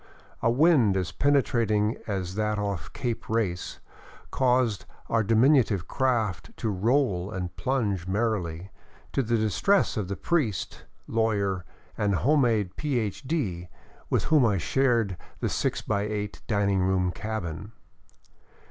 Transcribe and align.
A 0.41 0.49
wind 0.49 0.97
as 0.97 1.11
penetrating 1.11 1.95
as 2.07 2.33
that 2.33 2.57
off 2.57 2.91
Cape 2.91 3.29
Race 3.29 3.79
caused 4.31 4.85
our 5.09 5.23
diminutive 5.23 5.87
craft 5.87 6.49
to 6.57 6.69
roll 6.69 7.29
and 7.29 7.55
plunge 7.55 8.07
merrily, 8.07 8.71
to 9.13 9.21
the 9.21 9.37
distress 9.37 9.97
of 9.97 10.07
the 10.07 10.15
priest, 10.15 10.85
lawyer, 11.05 11.65
and 11.99 12.15
home 12.15 12.41
made 12.41 12.75
Ph.D., 12.77 13.67
with 14.09 14.23
whom 14.23 14.43
I 14.43 14.57
shared 14.57 15.17
the 15.39 15.49
six 15.49 15.83
by 15.83 16.01
eight 16.07 16.41
dining 16.47 16.79
room 16.79 17.11
cabin. 17.11 17.71